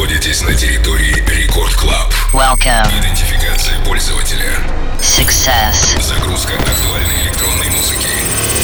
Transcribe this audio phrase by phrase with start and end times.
[0.00, 2.10] находитесь на территории Рекорд Клаб.
[2.32, 2.88] Welcome.
[2.98, 4.56] Идентификация пользователя.
[4.98, 6.00] Success.
[6.00, 8.08] Загрузка актуальной электронной музыки.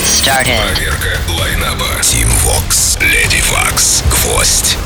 [0.03, 0.59] Started.
[0.73, 1.85] Проверка лайнаба.
[2.01, 4.79] Team Vox, Lady Vox, Гвоздь.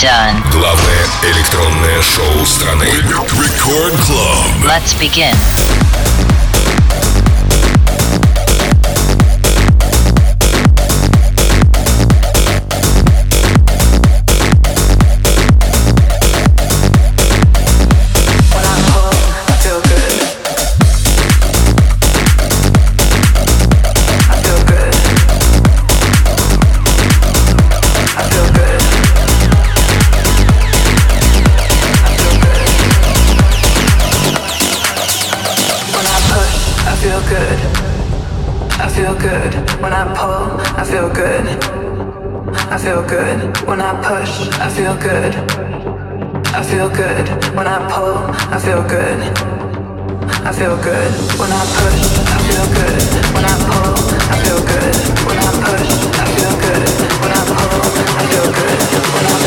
[0.00, 0.48] Done.
[0.52, 2.84] Главное электронное шоу страны.
[2.84, 4.64] Рекорд Club.
[4.64, 5.34] Let's begin.
[44.74, 45.34] Feel good.
[46.54, 48.16] I feel good when I pull.
[48.50, 49.20] I feel good.
[50.44, 52.02] I feel good when I push.
[52.26, 53.02] I feel good
[53.34, 53.94] when I pull.
[54.32, 54.96] I feel good
[55.26, 55.90] when I push.
[56.18, 56.82] I feel good
[57.22, 57.80] when I pull.
[58.18, 58.80] I feel good
[59.14, 59.41] when I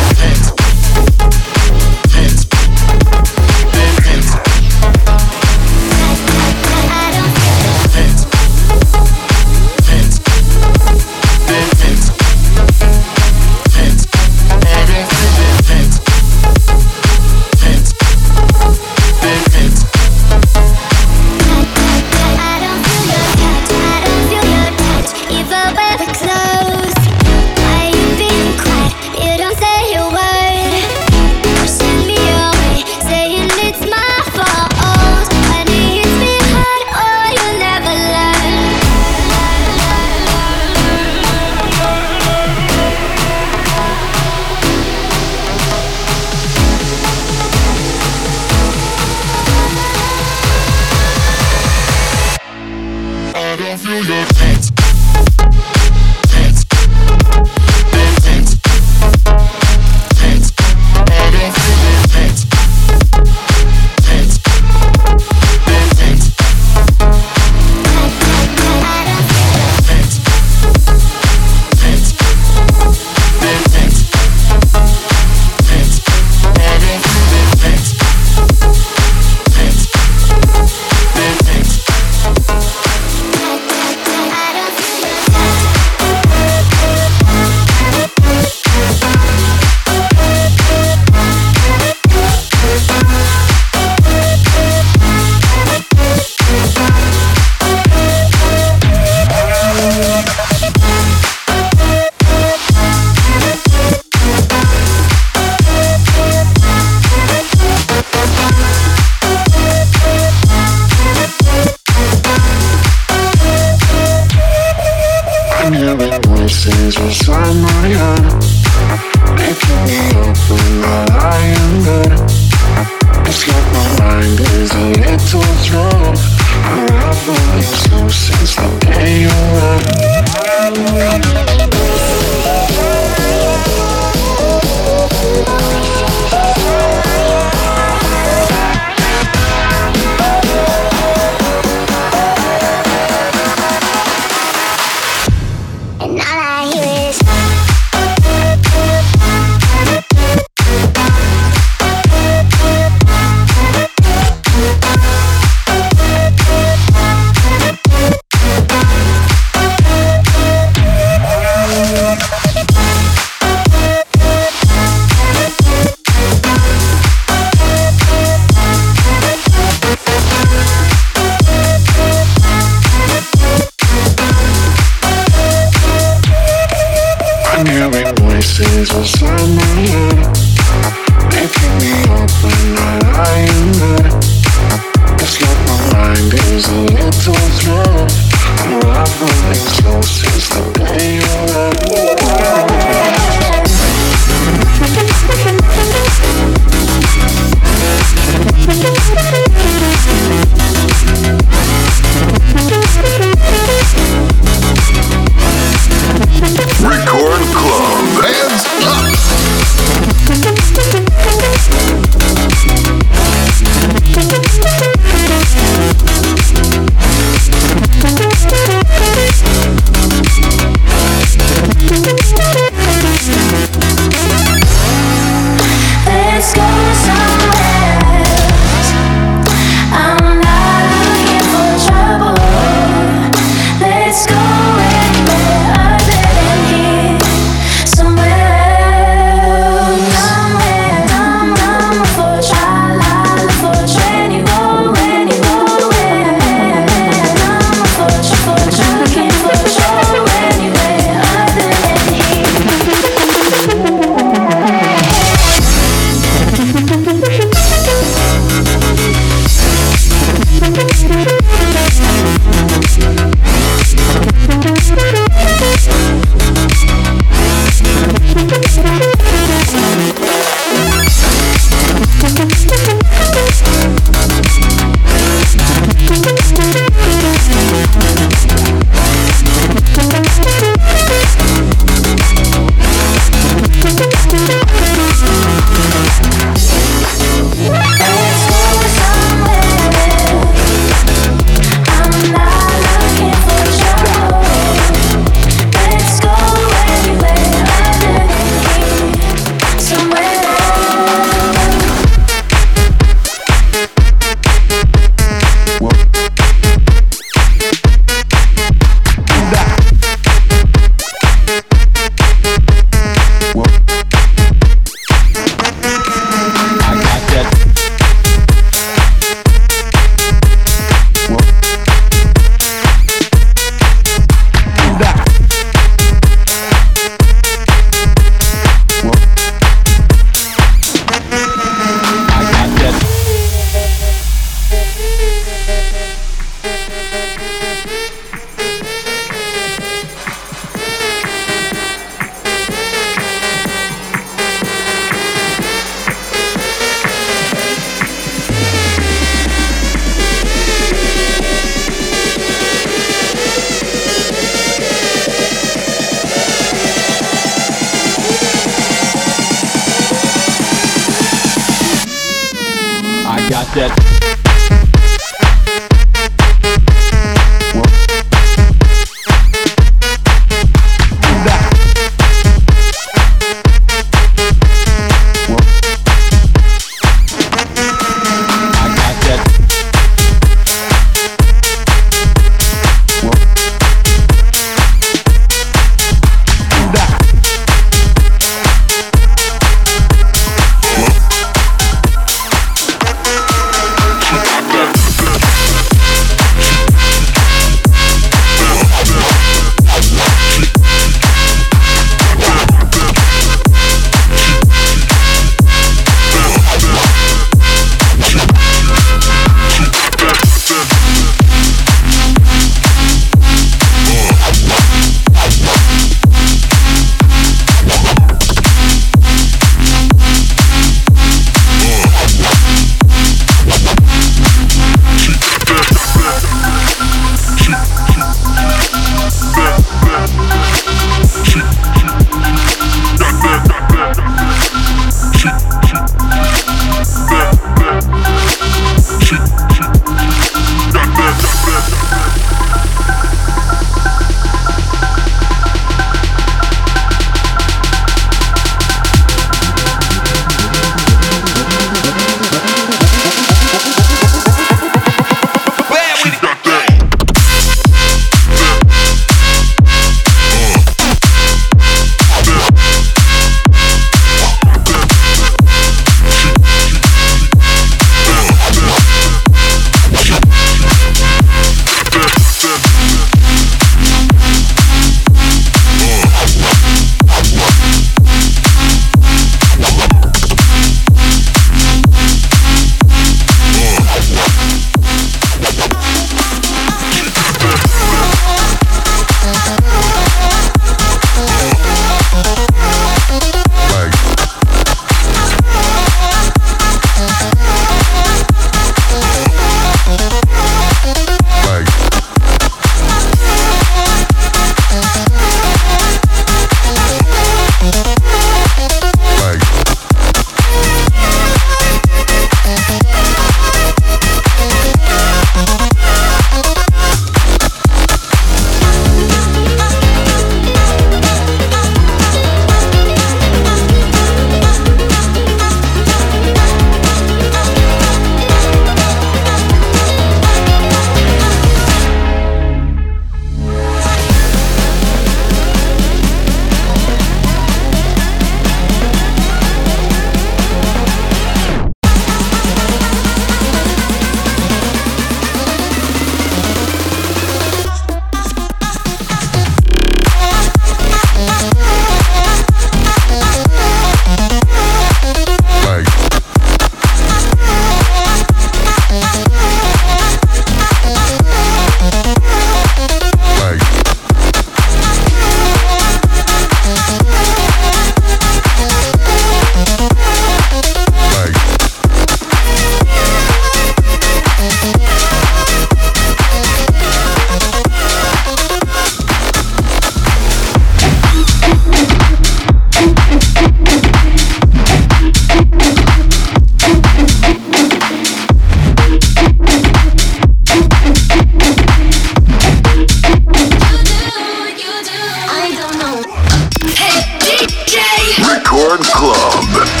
[599.13, 600.00] Club.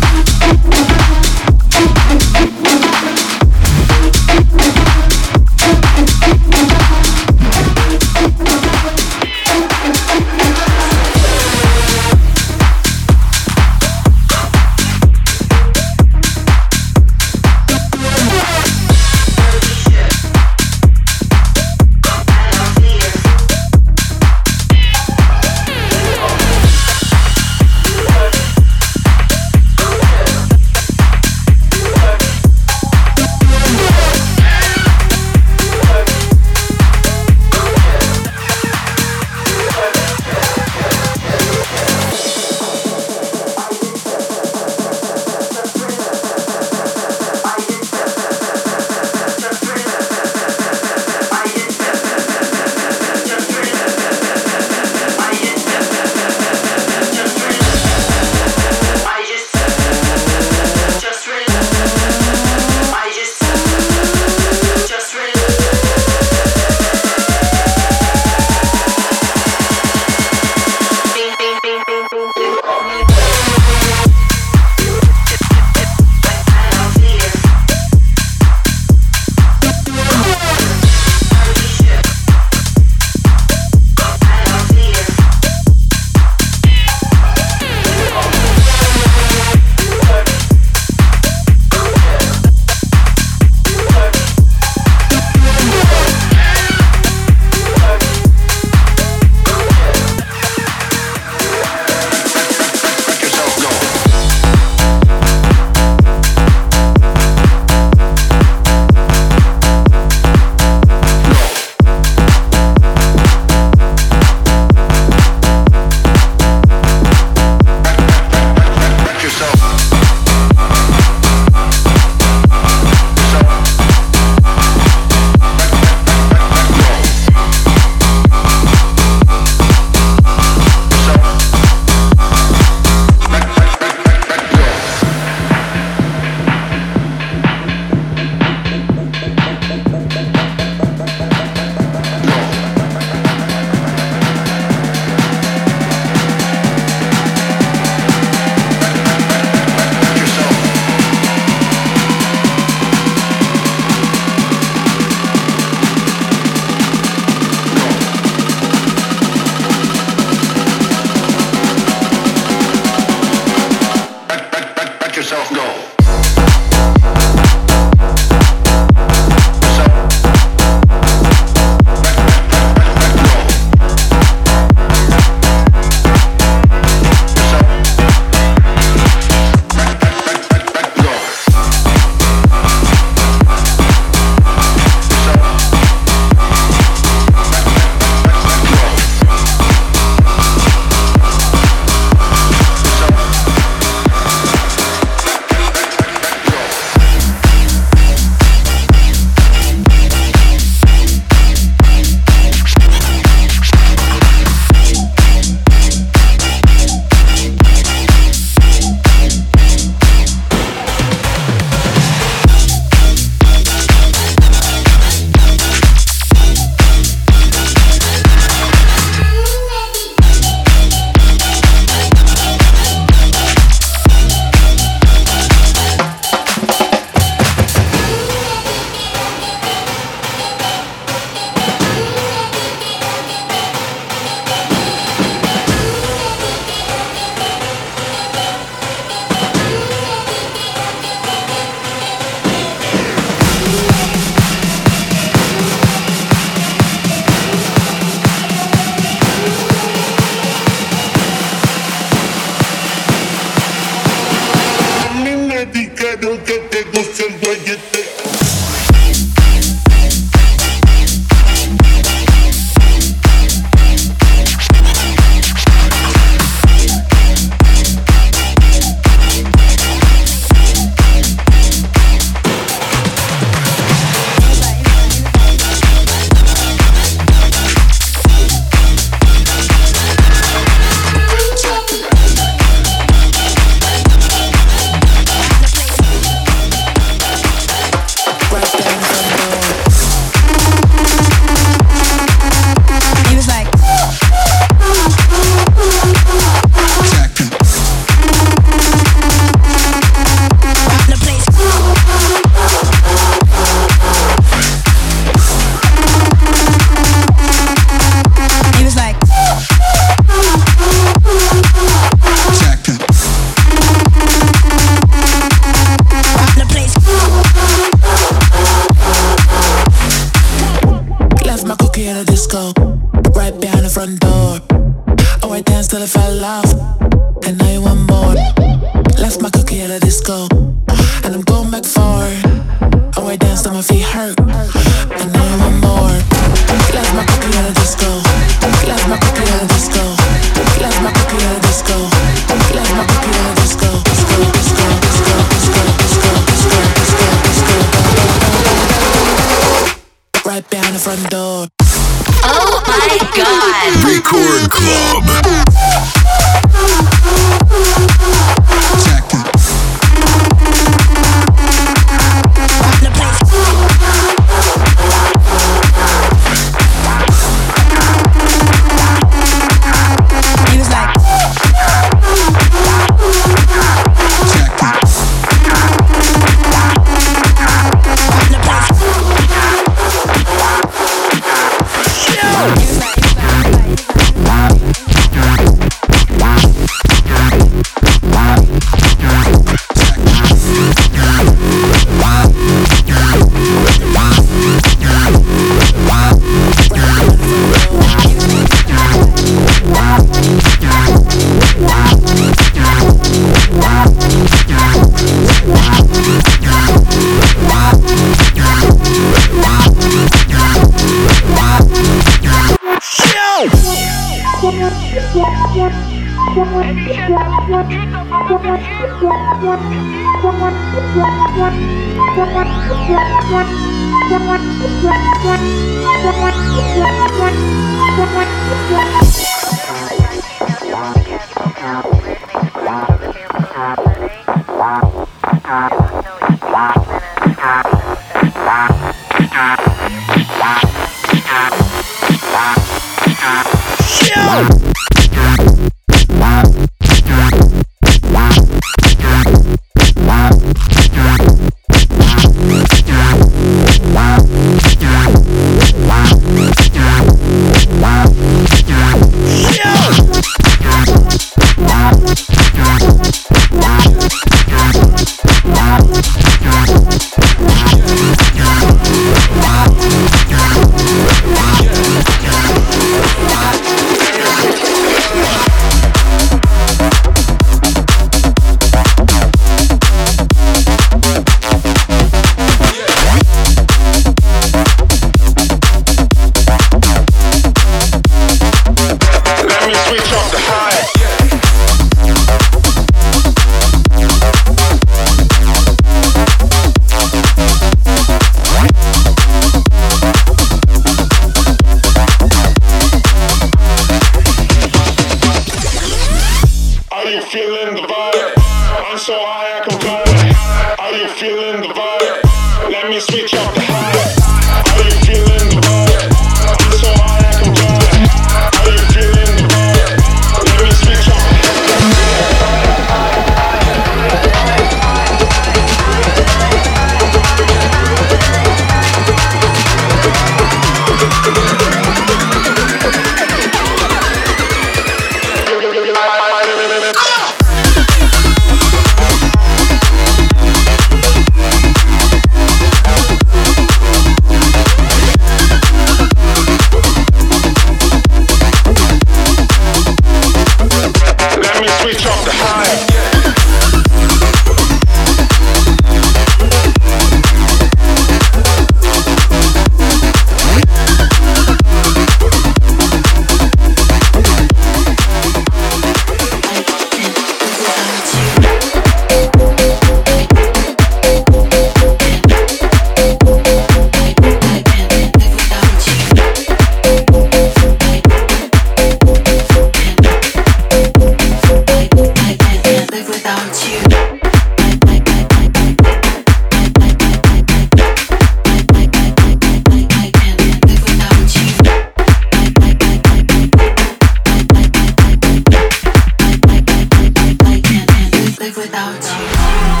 [598.61, 600.00] Live without you.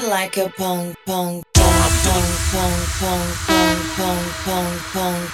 [0.00, 3.28] Like a pong pong pong pong pong pong
[3.96, 5.26] pong pong pong pong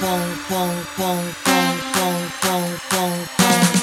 [0.00, 3.81] pong pong pong pong pong pong pong pong What's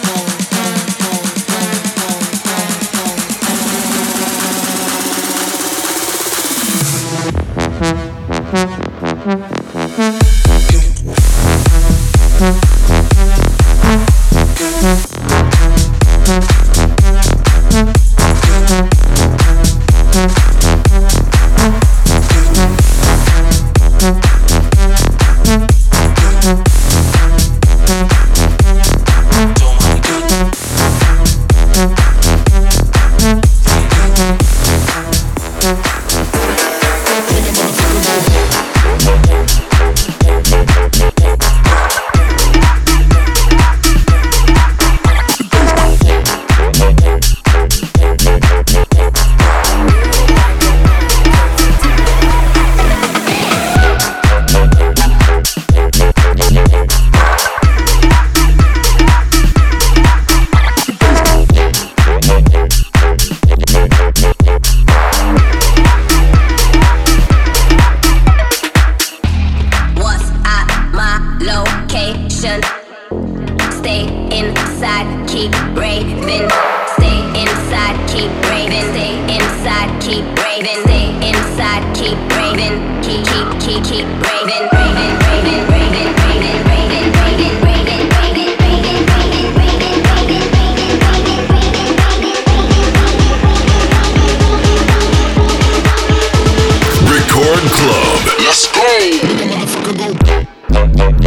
[100.70, 101.19] no, no, no.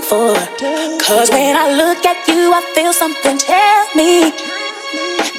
[0.00, 0.34] For.
[1.02, 4.30] Cause when I look at you, I feel something tell me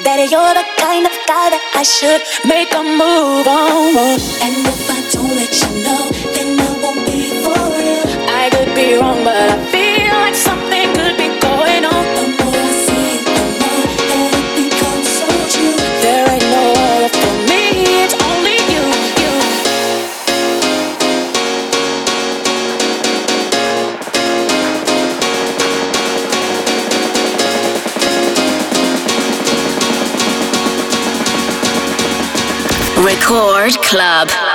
[0.04, 4.20] that you're the kind of guy that I should make a move on.
[4.44, 6.02] And if I don't let you know,
[6.34, 8.06] then I won't be for real.
[8.30, 9.73] I could be wrong, but I
[33.14, 34.53] Record Club.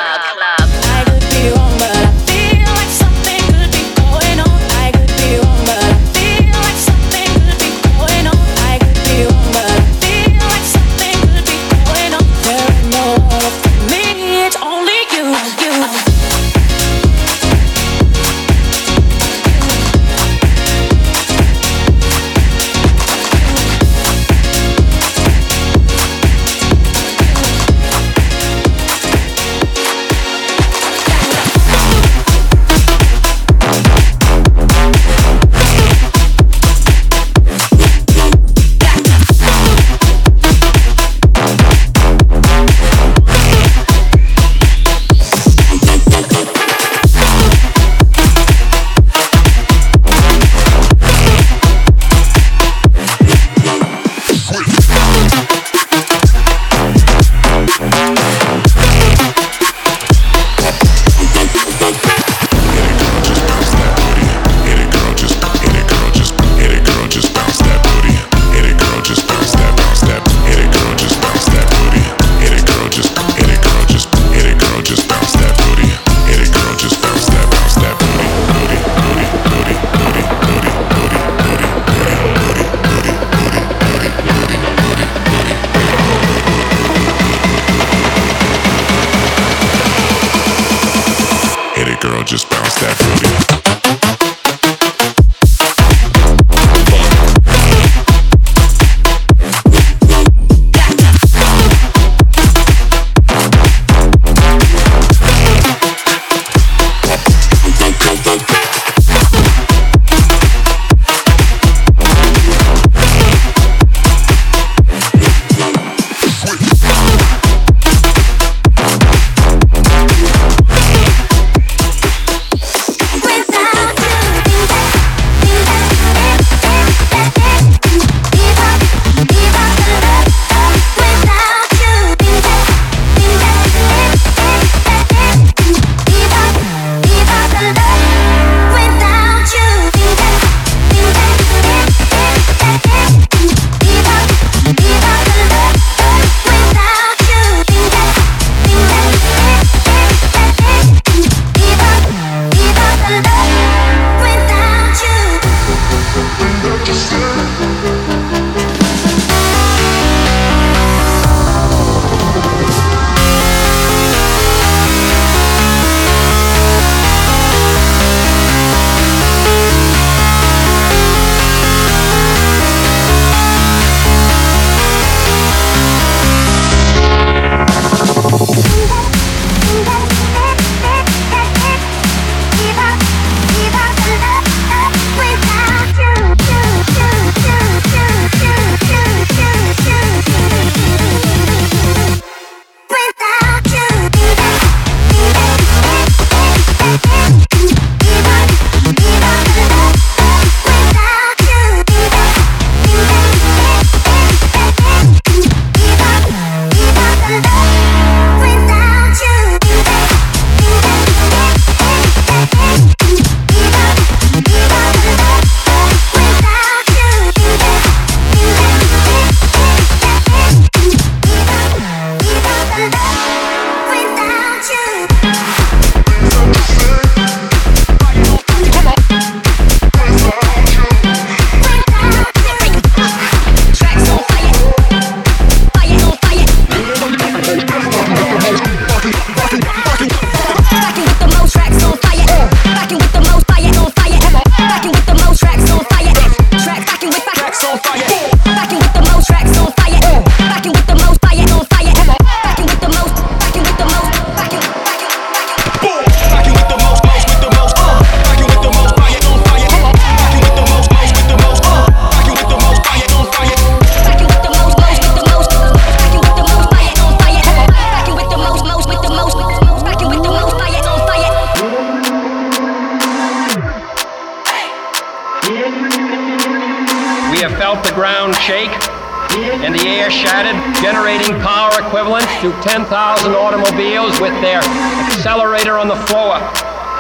[280.09, 284.59] Shattered, generating power equivalent to 10,000 automobiles with their
[285.05, 286.39] accelerator on the floor.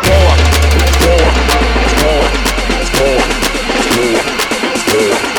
[0.05, 0.29] Floor.
[1.01, 1.25] Floor.
[1.97, 2.23] Floor.
[2.93, 3.19] Floor.
[3.91, 4.19] Floor.
[5.23, 5.38] Floor.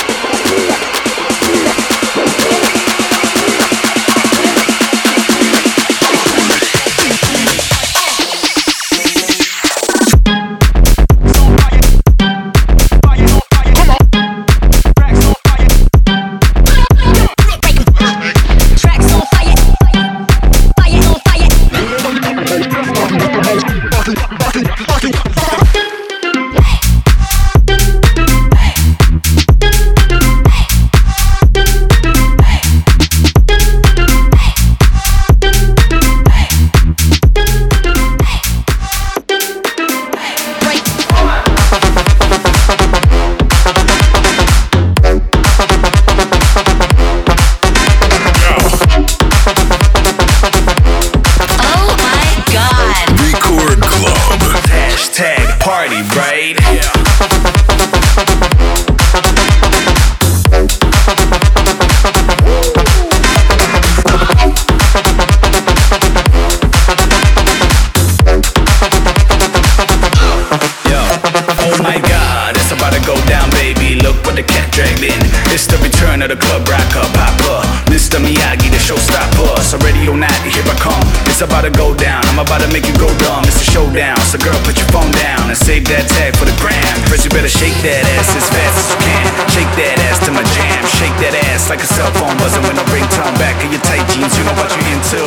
[81.41, 82.21] It's about to go down.
[82.29, 83.41] I'm about to make you go dumb.
[83.49, 84.21] It's a showdown.
[84.29, 86.85] So girl, put your phone down and save that tag for the gram.
[87.09, 89.25] First, you better shake that ass as fast as you can.
[89.49, 90.85] Shake that ass to my jam.
[91.01, 93.33] Shake that ass like a cell phone buzzing with no ringtone.
[93.41, 95.25] Back in your tight jeans, you know what you're into.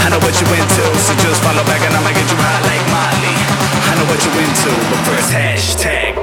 [0.00, 2.84] I know what you into, so just follow back and I'ma get you high like
[2.88, 3.36] Molly.
[3.84, 6.16] I know what you into, but first hashtag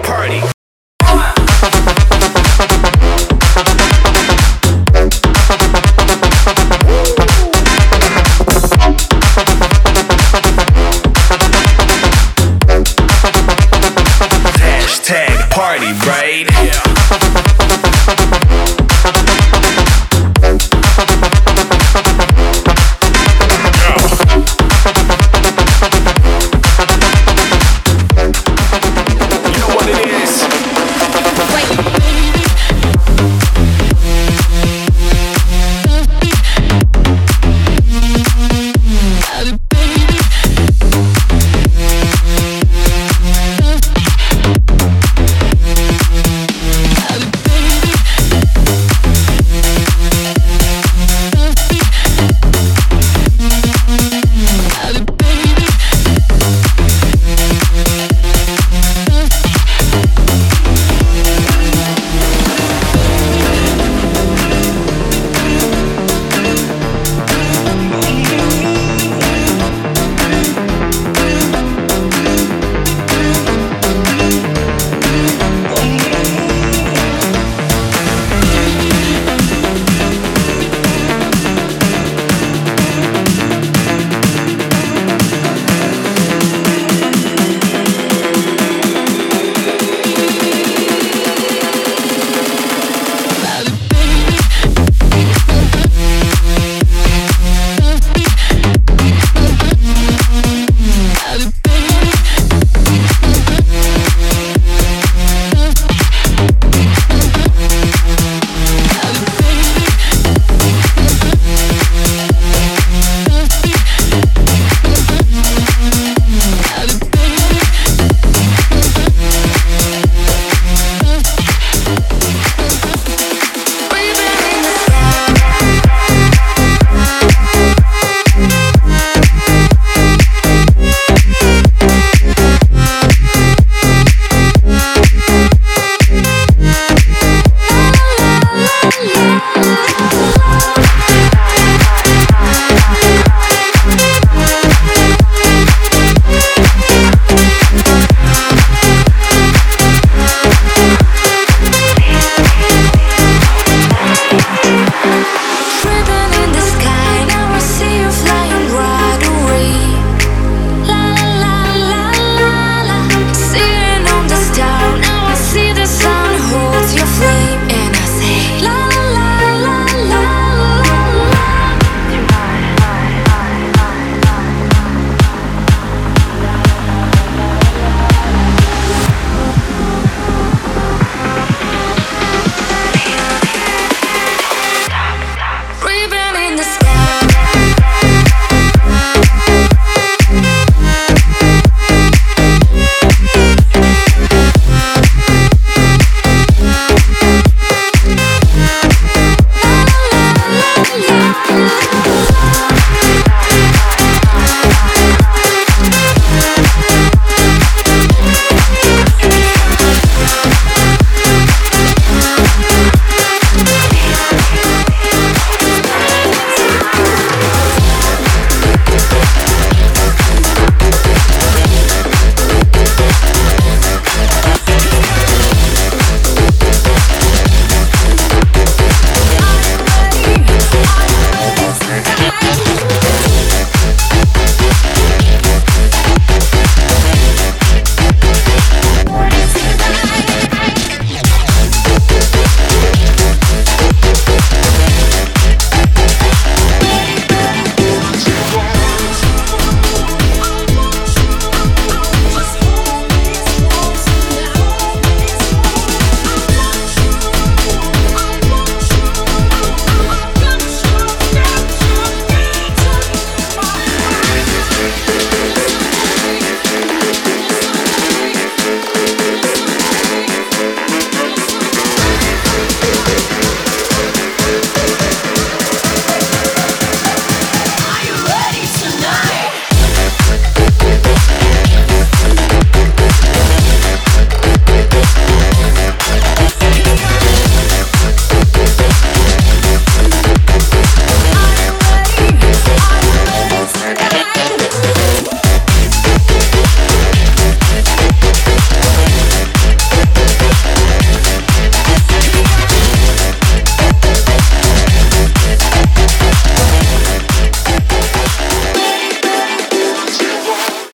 [15.58, 16.46] party, right?
[16.62, 18.37] Yeah.